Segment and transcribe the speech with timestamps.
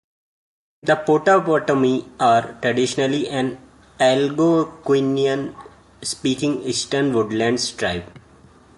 [0.81, 3.59] The Potawatomi are traditionally an
[3.99, 8.11] Algonquian-speaking Eastern Woodlands tribe.